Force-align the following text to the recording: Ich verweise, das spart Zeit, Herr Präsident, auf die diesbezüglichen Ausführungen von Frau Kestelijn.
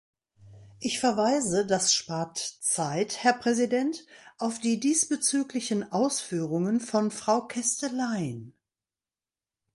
Ich 0.79 0.99
verweise, 0.99 1.63
das 1.67 1.93
spart 1.93 2.39
Zeit, 2.39 3.23
Herr 3.23 3.33
Präsident, 3.33 4.03
auf 4.39 4.57
die 4.57 4.79
diesbezüglichen 4.79 5.91
Ausführungen 5.91 6.79
von 6.79 7.11
Frau 7.11 7.41
Kestelijn. 7.45 8.55